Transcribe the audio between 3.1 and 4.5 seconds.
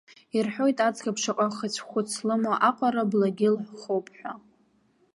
благьы лхоуп ҳәа.